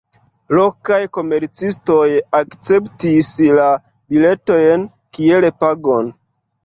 Lokaj 0.59 0.97
komercistoj 1.17 2.07
akceptis 2.39 3.31
la 3.59 3.67
biletojn 4.15 4.89
kiel 5.19 5.51
pagon. 5.61 6.11